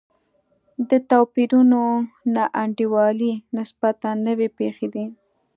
[0.89, 1.81] د توپیرونو
[2.33, 5.05] نا انډولي نسبتا نوې پېښې دي.